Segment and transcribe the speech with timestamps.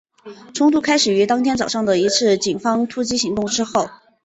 [0.55, 3.87] 冲突开始于当天早上的一次警方突袭行动之后。